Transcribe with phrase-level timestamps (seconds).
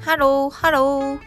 [0.00, 1.18] ハロー、ハロー。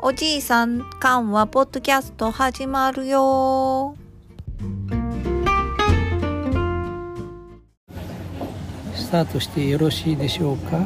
[0.00, 3.96] おじいさん、かんはポッドキャスト始まるよ。
[8.94, 10.84] スタートしてよろしいでしょうか、うん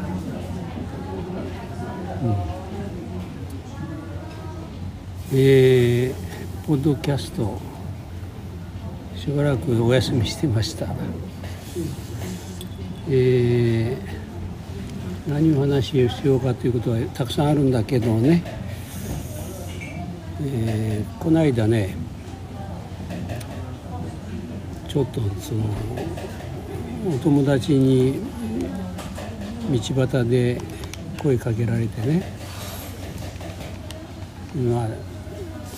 [5.33, 7.59] えー、ポッドキャスト
[9.17, 10.87] しばらくお休みしてました、
[13.09, 13.66] えー、
[15.27, 18.43] 何を話しようかということはたくさんあるんだけどね、
[20.43, 21.97] えー、この間ね
[24.89, 25.65] ちょっとその
[27.15, 28.21] お友達に
[29.71, 30.61] 道端で
[31.21, 32.37] 声かけられてね。
[34.57, 34.89] まあ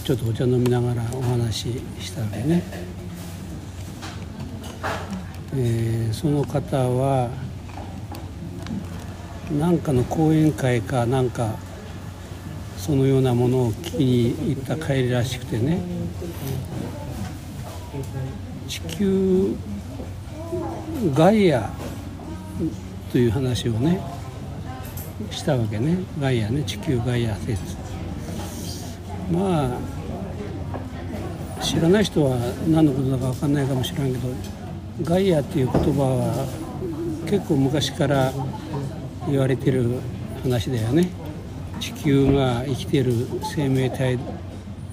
[0.05, 2.63] ちょっとお茶飲みながらお話ししたわけね、
[5.55, 7.29] えー、その方は
[9.51, 11.57] 何かの講演会かなんか
[12.77, 15.81] そのようなものを聞きに行った帰りらしくてね。
[18.69, 19.55] 地球
[21.15, 21.71] ガイア
[23.11, 24.01] という話をね
[25.31, 25.99] したわけね。
[26.21, 26.63] ガイアね。
[26.65, 27.77] 地球ガイア説。
[29.33, 29.79] ま
[31.59, 32.37] あ知らない人は
[32.69, 34.29] 何のことだか分かんないかもしれんけど
[35.03, 36.47] ガイアっていう言葉は
[37.29, 38.33] 結構昔から
[39.31, 40.01] 言われてる
[40.43, 41.09] 話だよね。
[41.81, 43.13] 地球が生きてる
[43.55, 44.19] 生命体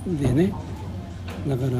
[0.05, 0.53] でね。
[1.47, 1.72] だから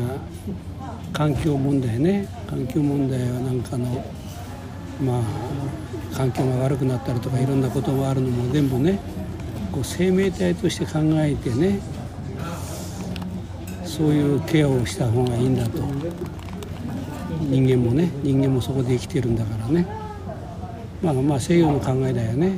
[1.14, 2.28] 環境問題ね。
[2.50, 4.06] 環境問題はなんかの
[5.04, 5.22] まあ
[6.16, 9.00] 環境が悪くなったりとかいろんなことがあるのも全部ね
[9.72, 11.80] こう生命体として考えてね
[13.84, 15.84] そういうケアをした方がいいんだと。
[17.42, 20.05] 人間もね人間もそこで生きてるんだからね。
[21.06, 22.54] まあまあ西洋の考えだよね、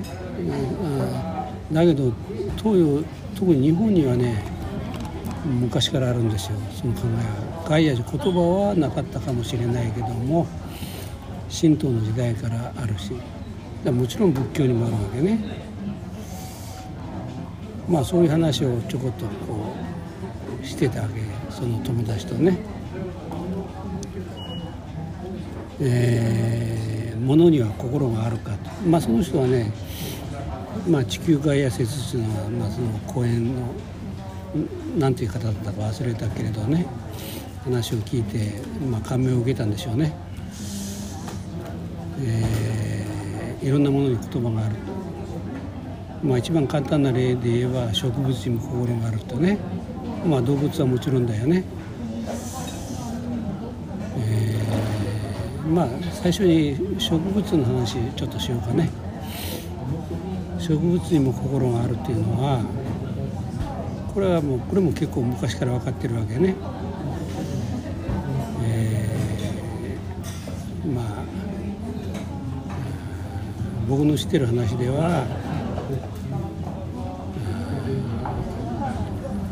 [1.70, 2.12] うん、だけど
[2.58, 3.04] 東洋
[3.36, 4.44] 特に日本にはね
[5.46, 6.58] 昔からあるんですよ。
[6.74, 7.08] その考え
[7.62, 7.66] は。
[7.70, 10.48] ガイア言葉はなかったかもしれないけども
[11.50, 13.14] 神道の時代からあるし。
[13.86, 15.40] もちろん仏教にもあるわけね。
[17.88, 19.74] まあそういう話をちょこっとこ
[20.62, 21.22] うしてたわけ。
[21.50, 22.58] その友達とね。
[25.80, 26.77] えー、
[27.28, 28.70] 物には心があるかと。
[28.88, 29.72] まあその人はね
[30.90, 33.62] まあ地球外野説っていうのは、まあ、その講演の
[34.98, 36.86] 何ていう方だったか忘れたけれどね
[37.66, 40.14] 話を聞いて、まあ、感銘を受けたんでしょうね。
[42.20, 44.76] えー、いろんなものに言葉がある、
[46.24, 49.60] まあ、一番簡単な例で言えば植物にも心があるとね、
[50.26, 51.64] まあ、動物はもちろんだよね、
[54.18, 58.90] えー、まあ最初に植物の話ちょっとしようかね
[60.60, 62.62] 植物にも心があるっていうのは
[64.14, 66.56] これはもうこれも結構昔から分かってるわけね。
[68.64, 71.06] えー、まあ
[73.88, 75.26] 僕の知ってる話では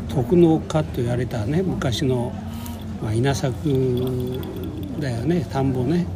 [0.08, 2.32] 徳農家と言われたね昔の、
[3.02, 3.54] まあ、稲作
[5.00, 6.06] だよね田んぼね、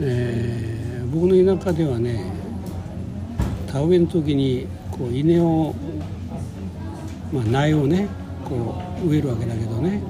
[0.00, 2.32] えー、僕の田舎ではね
[3.70, 5.74] 田植えの時にこう稲を、
[7.32, 8.08] まあ、苗をね
[8.44, 10.02] こう植えるわけだけどね。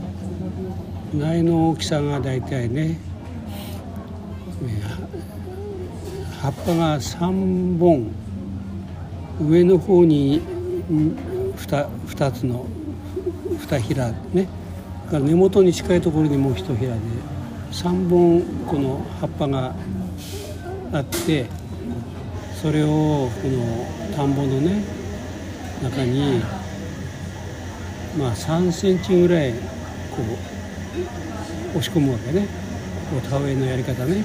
[1.15, 2.99] 苗の大きさが大体ね
[6.41, 8.11] 葉っぱが3本。
[9.41, 10.43] 上の方に
[10.91, 11.17] 2,
[11.57, 12.67] 2つの
[13.51, 14.49] 2ひらね。
[15.11, 17.01] 根元に近いところにもう1ひらで
[17.73, 19.75] 3本この葉っぱが
[20.93, 21.47] あって
[22.61, 23.87] それをこの
[24.17, 24.83] 田んぼのね
[25.83, 26.41] 中に
[28.19, 29.59] まあ3センチぐらいこ
[31.75, 32.47] う押し込むわけね
[33.31, 34.23] 田植えのやり方ね。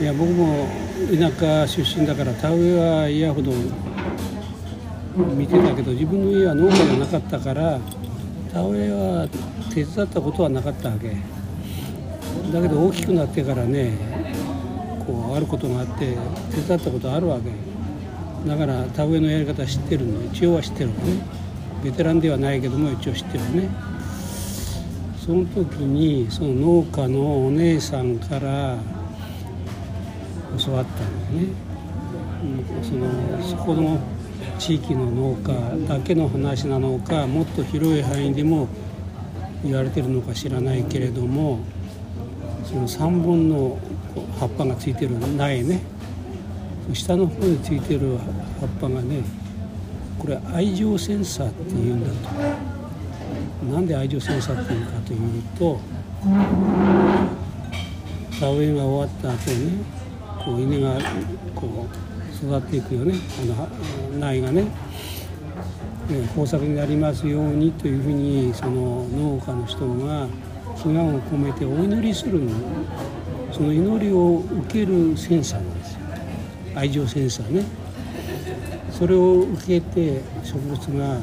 [0.00, 0.66] いや僕も
[1.08, 3.52] 田舎出身だから田植えは嫌ほど
[5.36, 7.78] 見てたけど自分の家は農家じゃなかったから
[8.54, 9.28] 田植えは
[9.74, 11.08] 手伝ったことはなかったわけ。
[12.52, 13.98] だけど大きくなってからね
[15.04, 16.16] こうあることがあって
[16.54, 17.50] 手伝ったことあるわけ。
[18.48, 21.20] だから田植えのやり方知ってるの一応は知ってるのね。
[21.82, 23.68] ベテランではないけども一応知ってるね。
[25.18, 28.78] その時にその農家のお姉さんから
[30.64, 31.52] 教わったんだよね、
[32.44, 33.98] うん、そのそこの
[34.58, 35.52] 地域の農家
[35.88, 38.68] だけの話なのかもっと広い範囲でも
[39.64, 41.60] 言われてるのか知らないけれども
[42.64, 43.78] その3本の
[44.38, 45.82] 葉っぱがついてる苗ね
[46.92, 48.18] 下の方についてる
[48.60, 49.22] 葉っぱがね
[50.18, 52.74] これ愛情センサーっていうんだと。
[53.70, 55.80] なんで愛情センサーっていうかというと
[58.38, 59.84] 田植えが終わった後に
[60.44, 60.98] こう稲が
[61.54, 62.03] こう
[62.44, 63.14] 育っていくよね。
[63.42, 64.64] あの苗がね。
[66.10, 70.28] 豊作になりますようにというふうにその農家の人が
[70.76, 72.42] 祈願を込めてお祈りする
[73.50, 76.00] その祈りを受けるセンサーなんですよ。
[76.74, 77.64] 愛情センサーね。
[78.90, 81.18] それを受けて植物が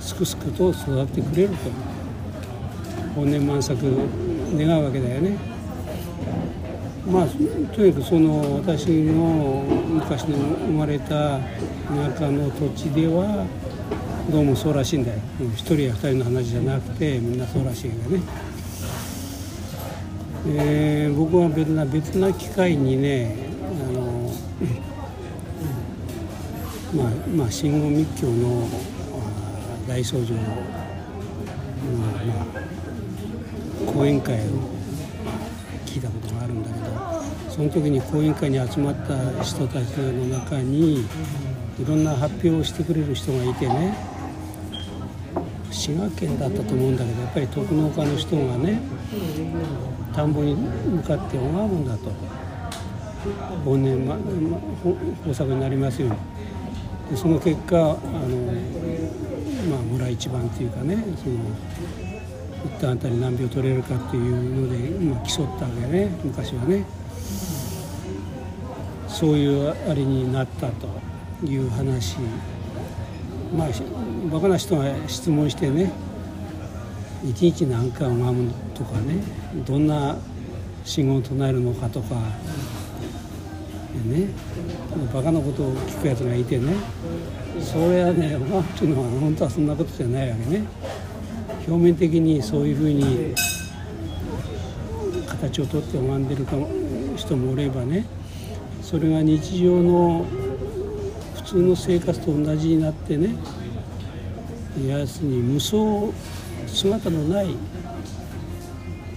[0.00, 1.56] すくすくと育ってくれると。
[3.14, 3.78] 本年満作
[4.54, 5.49] 願うわけだよね。
[7.10, 7.26] まあ
[7.74, 11.40] とにかくその私の昔の生まれた田
[12.16, 13.46] 舎の土地では
[14.30, 15.18] どうもそうらしいんだよ。
[15.56, 18.22] 一人や二人の話じゃなくてみんなそうらしいんだよね、
[20.46, 23.34] えー、僕は別な別な機会にね
[23.64, 24.32] あの、
[26.94, 28.68] まあまあ信号密教の
[29.88, 30.44] 大僧正の、ま
[33.88, 34.79] あ、講演会を
[35.90, 41.06] 聞いたことがあるんだけどその時に講演会に集まった人たちの中にい
[41.84, 43.96] ろんな発表をしてくれる人がいてね
[45.72, 48.80] 滋賀県だったと思うんだけどやっぱり徳農家の人がね
[50.14, 52.10] 田んぼに向かって拝むんだと。
[53.64, 54.20] 本年、まま、
[54.84, 56.16] 豊作になりますように。
[57.10, 57.92] でその結果あの、
[59.68, 61.36] まあ、村一番っていうかねその
[62.64, 66.10] 一旦あたり何秒取れるかっていうので、まあ、競ったわけね。
[66.22, 66.84] 昔はね。
[69.08, 70.88] そういうあれになったと
[71.44, 72.16] いう話。
[73.56, 73.68] まあ
[74.32, 75.90] バカな人が質問してね。
[77.24, 79.22] 一日何回拝むとかね。
[79.66, 80.16] どんな
[80.84, 82.14] 信号を唱えるのかとか。
[84.06, 84.28] ね。
[85.12, 86.74] バカなことを聞くやつがいてね。
[87.60, 90.64] それはね拝むっていうのは本当はそんなことじゃないわけね。
[91.66, 93.34] 表面的にそういうふうに
[95.26, 96.46] 形をとって拝んでる
[97.16, 98.04] 人もおればね
[98.82, 100.26] それが日常の
[101.36, 103.34] 普通の生活と同じになってね
[104.86, 106.12] 要するに無双
[106.66, 107.54] 姿のない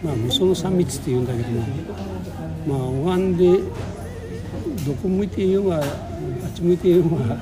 [0.04, 1.66] まあ無双の三密っていうんだけども
[2.68, 3.60] まあ拝んで
[4.86, 5.84] どこ向いていようがあっ
[6.54, 7.38] ち向いていようが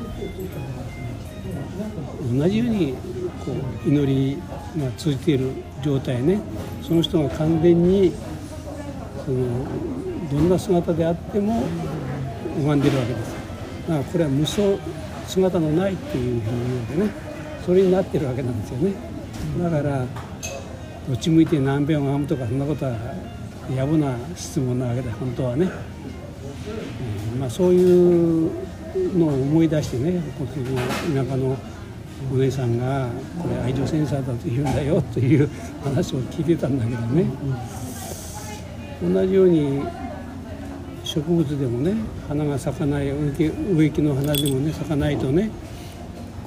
[2.39, 2.93] 同じように
[3.43, 3.51] こ
[3.85, 4.41] う祈り
[4.77, 5.51] が通じている
[5.81, 6.39] 状態ね。
[6.81, 8.13] その人が完全に
[9.25, 9.65] その
[10.31, 11.63] どんな姿であっても
[12.57, 13.35] 拝んでるわけです。
[13.87, 14.61] だからこれは無双
[15.27, 17.31] 姿のないっていうふうに言うわけね。
[17.65, 18.93] それになってるわけなんですよね。
[19.59, 20.05] だから
[21.07, 22.91] どっち向いて何遍拝むとかそんなことは
[23.69, 25.69] 野暮な質問なわけで本当はね、
[27.33, 28.51] うん、まあ、そういう
[29.17, 31.57] のを思い出してねこの田舎の
[32.31, 33.07] お姉さんが
[33.41, 35.49] これ愛情センサーだと言うんだよという
[35.83, 37.25] 話を聞いてたんだけどね。
[39.01, 39.81] 同じように
[41.03, 41.95] 植物でもね
[42.27, 45.49] 花が咲かない植木の花でもね咲かないとね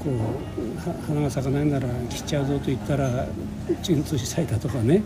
[0.02, 3.26] こう花が咲かないなら切っちゃうぞと言ったら
[3.82, 5.02] 鎮痛し咲いたとかね、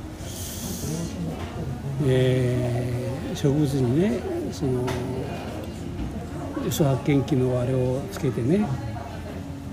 [2.07, 4.21] えー、植物にね
[4.53, 4.85] その
[6.67, 8.67] 嘘発見器のあれをつけてね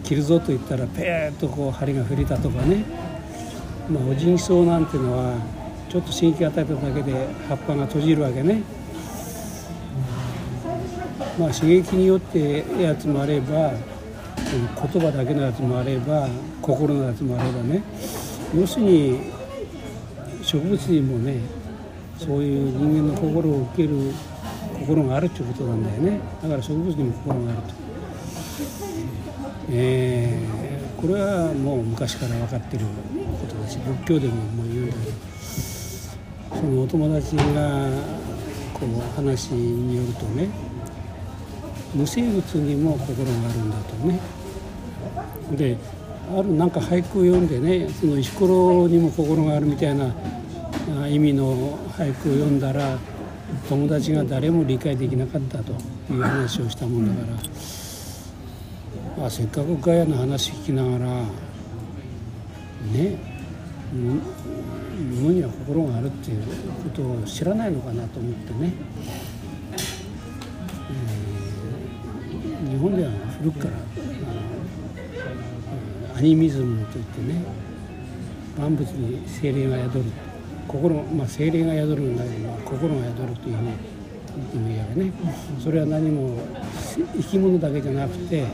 [0.05, 2.85] 切るぞと言ったらペーッとこう針が振れたとかね、
[3.89, 5.35] まあ、オジンソウなんていうのは
[5.89, 8.62] ちょっと刺激与えただけで葉っぱが閉じるわけね。
[11.39, 13.74] まあ、刺激によってやつもあれば
[14.91, 16.29] 言葉だけのやつもあれば
[16.62, 17.81] 心のやつもあればね。
[18.55, 19.19] 要するに
[20.41, 21.41] 植物にもね
[22.19, 24.13] そういう人間の心を受ける
[24.79, 26.19] 心があるっていうことなんだよね。
[26.43, 27.74] だから植物にも心があると、
[29.72, 37.89] えー、これはもう昔から分かってることだし仏教でももう言うんだけどそのお友達が
[38.74, 40.50] こう話によるとね
[41.93, 44.19] 無生物にも心があるんだとね。
[45.51, 45.77] で
[46.36, 50.13] あるなんか俳句を読んでねその石ころにも心があるみたいな
[51.07, 52.98] 意味の俳句を読んだら
[53.69, 55.72] 友達が誰も理解できなかったと
[56.12, 57.38] いう話をしたもんだから、
[59.25, 61.05] あ、せっかくガヤの話聞きながら
[62.91, 63.17] ね
[65.21, 66.43] 物には心があるっていう
[66.83, 68.73] ことを知らないのかなと思ってね。
[72.69, 73.73] 日本では古くから
[76.13, 77.41] あアニミズムといってね
[78.57, 80.03] 万物に精霊が宿る
[80.67, 83.71] 心、まあ、精霊が宿るんだけど、心が宿るというふうに
[84.51, 85.13] でもいいわけね
[85.63, 86.37] それは何も
[87.15, 88.45] 生き物だけじゃなくて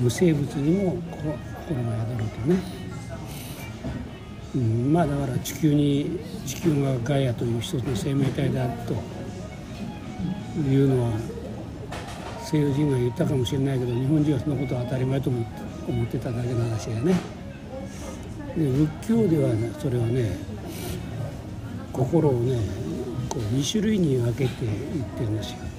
[0.00, 2.56] 無生物にも心が宿るとね、
[4.54, 8.94] うん、まあだから地球に地球がガイアという一つの生命体だと
[10.58, 11.12] いうのは
[12.42, 15.42] 西洋人が言ったかもしれないけど日本人はそのことは当たり前と思
[16.04, 17.14] ってただけの話やね。
[18.56, 20.36] で仏教ではねそれはね
[21.92, 22.58] 心をね
[23.28, 25.69] こう2種類に分けて言ってるんですよ。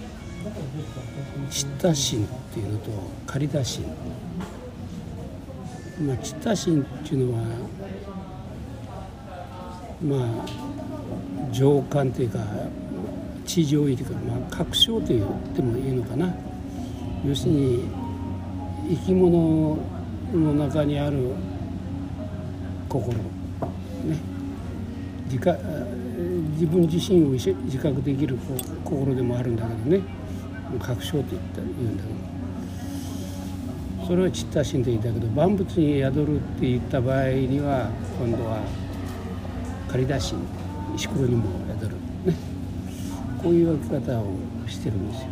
[1.50, 2.92] チッタ心っていうのと
[3.26, 3.86] カリダ心。
[6.06, 7.44] まあチッタ心っていうのは
[10.02, 12.40] まあ情感というか
[13.46, 16.34] 地上位というか、まあ、確証と言ってもいいのかな。
[17.28, 17.84] 要するに
[18.90, 19.78] 生き物
[20.34, 21.34] の中にある
[22.90, 23.14] 心。
[23.14, 23.22] ね。
[25.30, 25.38] 自
[26.54, 28.38] 自分自身を自覚できる
[28.84, 30.21] 心でもあるんだけどね。
[30.80, 32.42] 確証と言った言うんだけど。
[34.08, 38.60] それはチッタ心と言ったけど万物に宿るって言った場合には今度は
[39.88, 40.34] 仮出し
[40.96, 41.44] 石ころにも
[41.80, 41.96] 宿る。
[42.26, 42.36] ね。
[43.42, 44.26] こういう分け方を
[44.68, 45.28] してるんですよ。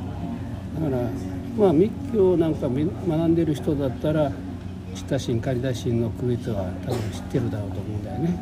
[0.80, 1.10] だから
[1.58, 4.32] まあ密教なんか学んでる人だったら
[5.10, 8.40] 親しん仮出しの区別は多分知ってるだろうと思うんだよね。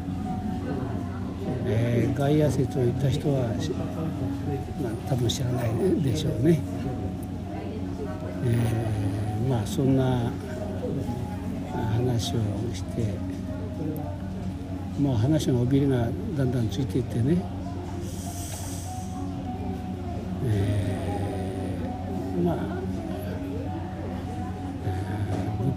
[1.66, 3.50] えー、外野説を言った人は、
[4.82, 6.60] まあ、多分知らないでしょうね。
[8.46, 10.32] えー、まあそんな
[11.94, 12.38] 話を
[12.74, 13.13] して
[15.00, 17.38] もう話の尾びれがだんだんついていってね、
[20.46, 22.58] えー、まあ、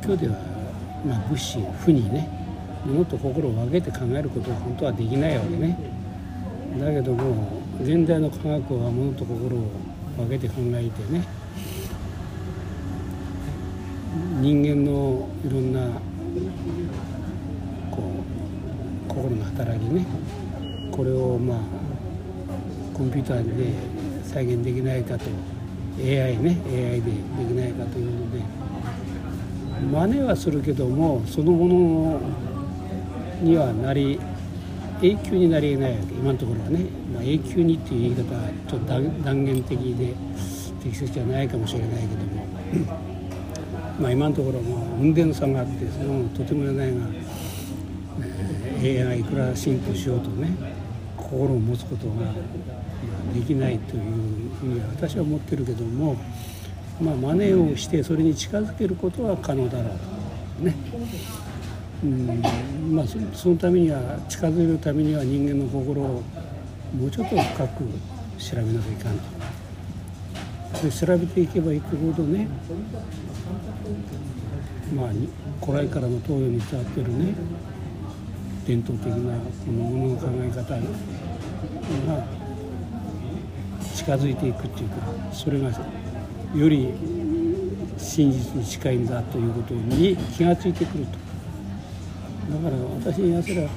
[0.01, 0.51] 仏教では
[1.07, 2.29] まあ、物心不にね
[2.85, 5.77] 物と心を分けて考えることは本当はできないわけね
[6.79, 9.71] だけども現代の科学は物と心を
[10.19, 11.27] 分けて考えてね
[14.41, 15.81] 人間のいろんな
[17.91, 18.03] こ
[19.07, 20.05] う心の働きね
[20.93, 21.59] これをまあ
[22.93, 23.73] コンピューターで
[24.25, 25.25] 再現できないかと
[25.99, 27.13] AI ね AI でで
[27.49, 28.43] きないかというので
[29.91, 32.21] 真似はするけどもそのもの
[33.41, 34.21] にはなり
[35.03, 38.87] 永久になりえないわけ今のところはね、まあ、永久にっていう言い方はちょっと
[39.25, 40.15] 断言的で
[40.83, 42.47] 適切じゃないかもしれないけども
[43.99, 46.97] まあ今のところも運転差があってそれもとてもじゃないが、
[48.83, 50.51] えー、AI がいくら進歩しようとね
[51.17, 52.33] 心を持つことが
[53.35, 54.03] できないという
[54.61, 56.17] ふうに私は思ってるけども。
[57.01, 59.99] まあ、真似をしてそれに近づけることは可能だろう
[60.59, 60.75] とね。
[62.05, 66.23] うんまあ、そのためには近づけるためには人間の心を
[66.93, 67.85] もうちょっと深く
[68.39, 69.41] 調べなきゃいかんと。
[70.83, 72.49] で調べていけばいくほどね
[74.97, 75.11] まあ
[75.65, 77.35] 古来からの東洋に伝わってるね
[78.67, 80.75] 伝統的なこのものの考え方
[82.07, 82.25] が
[83.95, 84.97] 近づいていくっていうか
[85.33, 85.71] それが
[86.55, 86.95] より
[87.99, 91.30] 真実に近いんだということに気が付いてくると
[92.59, 93.71] から私に言わせれば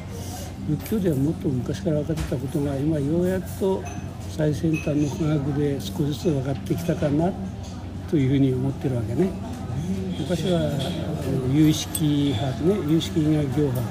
[0.67, 3.83] 仏教ではもっと昔から分かってたことが今ようやっと
[4.29, 7.31] 最先端の科学で少しずつ分かってきたかな
[8.09, 9.29] というふうに思ってるわけね。
[10.19, 10.71] 昔は
[11.51, 13.81] 有識派ね有識以外業派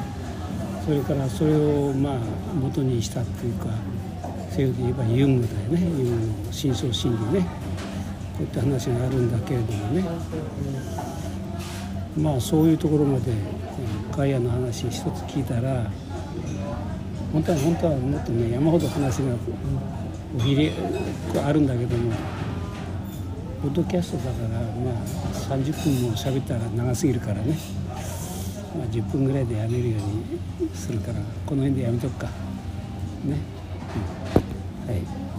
[0.84, 2.18] それからそれをまあ
[2.54, 3.66] 元にしたっていうか
[4.50, 5.80] 西洋で言えばユングだよね。
[5.80, 7.46] ユングの深層心理ね。
[8.36, 10.04] こういった話があるんだけれどもね。
[12.16, 13.32] まあそういうところまで
[14.16, 15.90] ガイアの話一つ聞いたら
[17.33, 19.35] 本当は本当はもっとね山ほど話が
[20.37, 20.73] おひれ
[21.42, 22.12] あるんだけども
[23.62, 24.95] ポッドキャストだからまあ
[25.57, 27.57] 30分も喋ったら長すぎるからね、
[28.76, 29.99] まあ、10分ぐらいでやめるよ
[30.61, 31.14] うにするから
[31.47, 32.26] この辺でやめとくか。
[32.26, 33.37] ね、
[34.87, 35.31] うん、はい。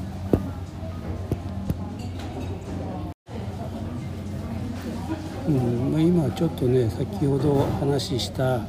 [5.48, 8.66] うんまあ、今ちょっとね先ほど話したあ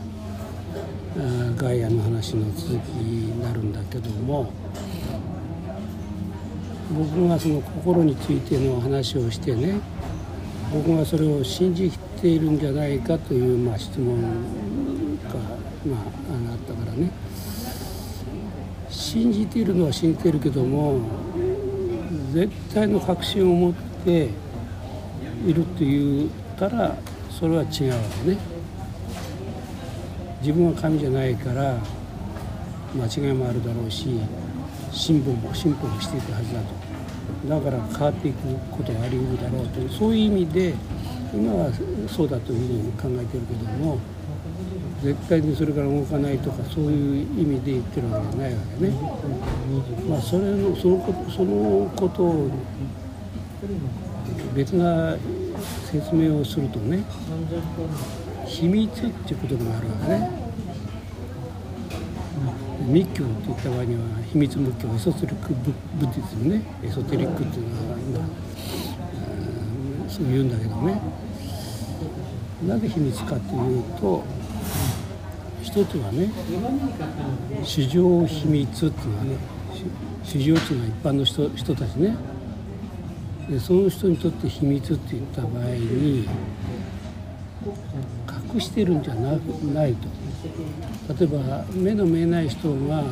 [1.56, 4.52] ガイアの話の続きになるんだけども
[6.92, 9.80] 僕がその心についての話をしてね
[10.72, 11.90] 僕がそれを信じ
[12.20, 14.28] ているんじゃないかという、まあ、質問が、
[15.86, 17.10] まあ、あったからね。
[18.90, 21.00] 信じているのは信じているけども
[22.32, 23.72] 絶対の確信を持っ
[24.04, 24.30] て
[25.46, 26.94] いるというったら
[27.30, 28.38] それは違うわけね
[30.40, 31.78] 自分は神じゃないから
[32.94, 34.20] 間違いもあるだろうし
[34.92, 36.84] 進歩も進歩もしていくはずだと
[37.48, 38.38] だから変わっていく
[38.70, 40.74] ことがありうるだろうとそういう意味で
[41.34, 41.70] 今は
[42.08, 43.98] そうだというふうに考えてるけども
[45.02, 48.92] 絶対にそれから動かないとかそういう意味で言ってるわけじゃないわけね。
[50.08, 52.50] まあ、それのそのことそのことを
[54.54, 55.16] 別な
[55.94, 57.04] 説明をするとね
[58.46, 60.44] 秘密っていうことがあるわけね。
[62.88, 64.00] 密教って言った場合には
[64.32, 66.62] 秘密仏教エソテリックブブディズムね。
[66.82, 68.22] エソテリックっていうのは今、う
[70.06, 71.00] ん、そう言うんだけどね。
[72.66, 74.24] なぜ秘密かというと
[75.62, 76.28] 一つはね
[77.62, 79.36] 市場秘密っていうのはね
[80.24, 82.16] 市場っていうのは一般の人人たちね。
[83.50, 86.26] でその人にとって秘密って言った場合に
[88.54, 89.32] 隠してるんじゃな
[89.72, 90.08] ないと
[91.14, 93.02] 例えば目の見えない人が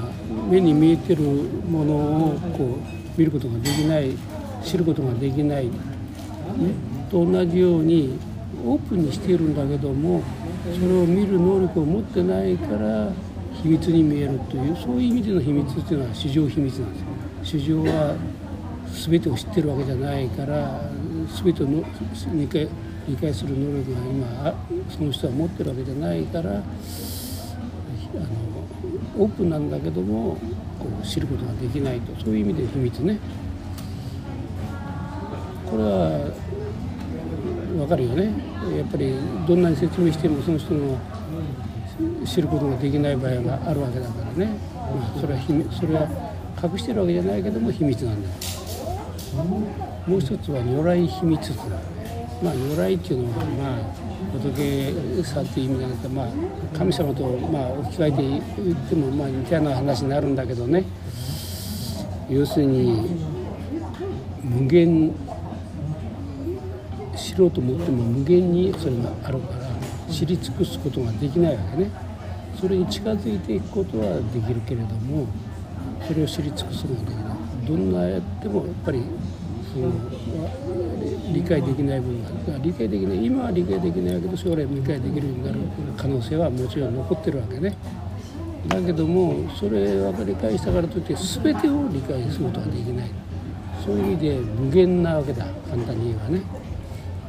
[0.51, 2.79] 目に見えてるものをこ
[3.17, 4.11] う見ることができない
[4.63, 5.73] 知ることができない、ね、
[7.11, 8.19] と同じように
[8.65, 10.23] オープンにしているんだけども
[10.65, 13.11] それを見る能力を持ってないから
[13.63, 17.61] 秘密に見えるというそういう意味での秘密っていうのは市場秘密なんですよ。
[17.61, 18.17] 市場は
[18.93, 20.81] 全てを知ってるわけじゃないから
[21.43, 21.83] 全てをの
[22.35, 22.69] 理解
[23.09, 24.55] 理解する能力が今
[24.91, 26.63] その人は持ってるわけじゃないからあの
[29.19, 30.37] オープンなんだけども
[30.79, 32.15] こう知ることができないと。
[32.23, 33.19] そういう意味で秘密ね。
[35.71, 36.31] これは
[37.77, 38.33] 分かるよね。
[38.77, 39.15] やっぱり
[39.47, 40.99] どんなに説明してもその人の
[42.27, 46.09] 知ることができない場合があるわけだからね、まあ、それは秘それは
[46.63, 48.35] 隠してるわけじゃないけども秘密なんだよ。
[49.35, 51.61] もう一つは如来秘密って
[52.43, 56.27] まあ如来っていうのはまあ仏さっていう意味なんだけど、まあ、
[56.77, 58.23] 神様とまあ置き換えて
[58.63, 60.85] 言ってもまあ似たような話になるんだけどね。
[62.31, 63.11] 要するに
[64.43, 65.13] 無限
[67.17, 69.69] 知ろうと思っても無限にそれがあるから
[70.11, 71.91] 知り尽くすことができないわけね。
[72.59, 75.27] それに近づいていくことはできるけれども
[76.07, 77.37] それを知り尽くすことができない。
[77.67, 79.03] どんなやってもやっぱり
[79.73, 79.91] その
[81.33, 85.59] 理解できない部分が理解できない今は理解できないけど将来も理解できるようになる
[85.97, 87.75] 可能性はもちろん残ってるわけね。
[88.69, 93.11] だけどもそれ分かり返したからといって全てを理解することはできない。
[93.85, 95.47] そういう意味で無限なわけだ。
[95.69, 96.43] 簡単に言えばね。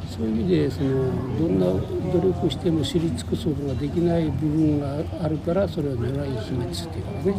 [0.07, 1.65] そういう意味でそのどんな
[2.13, 7.35] 努力しても知り尽くすことができない部分があるからそれは如来秘密っていうかね。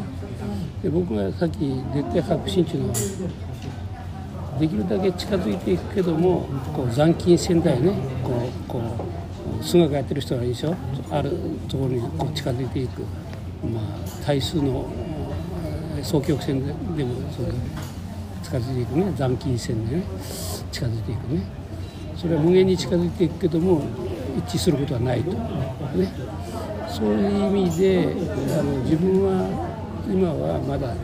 [0.83, 1.59] で僕がさっき
[1.95, 2.93] 絶対確信っていうの
[4.59, 8.81] できるだけ近づいていくけどもこう残金線だよねこうこ
[9.61, 10.75] う菅がやってる人がいいでしょ？
[11.11, 11.31] ある
[11.69, 13.03] ところにこう近づいていく、
[13.67, 14.87] まあ、対数の
[16.03, 17.47] 双極線ででもそう
[18.43, 19.13] 近づいていくね。
[19.17, 20.03] 残金線でね。
[20.71, 21.43] 近づいていくね。
[22.17, 23.83] それは無限に近づいていくけども
[24.39, 25.39] 一致することはないと、ね、
[26.89, 28.09] そういう意味で
[28.59, 29.64] あの自分は
[30.09, 30.95] 今はまだ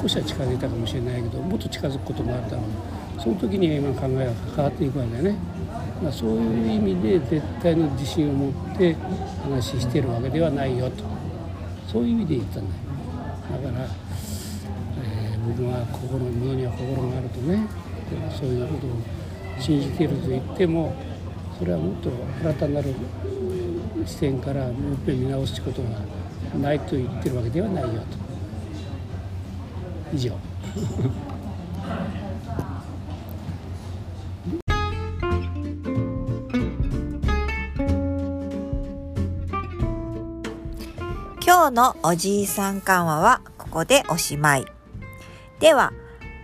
[0.00, 5.36] 少しは近づいたかもしれないけどもっと近づくこともあったのでその時には今考えが変わっていくわけだよね、
[6.02, 8.94] まあ、そういう意味で絶対の自信を持って
[9.42, 11.04] 話してるわけではないよと。
[11.86, 13.62] そういう意味で言ったんだよ。
[13.62, 13.84] だから、
[15.02, 17.90] えー、僕は心ものには心があるとね。
[18.38, 18.90] そういうことを
[19.60, 20.94] 信じていると言っても
[21.58, 22.10] それはもっと
[22.42, 22.94] 新たなる
[24.06, 25.88] 視点からもう一遍見直すことが
[26.58, 28.29] ないと言ってるわけではないよと。
[30.12, 30.32] 以上
[41.50, 44.66] 今日のおじいさん緩和はここでおしまい。
[45.58, 45.92] では、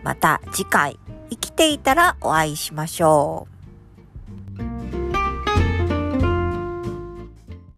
[0.03, 0.99] また次回
[1.31, 3.56] 生きていたらお会いしましょう。